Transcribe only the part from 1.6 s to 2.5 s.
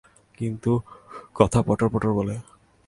পটর পটর বলে।